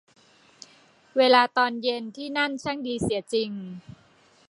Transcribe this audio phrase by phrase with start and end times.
[1.17, 3.51] เวลาตอนเย็นที่นั่นช่างดีเสียจริง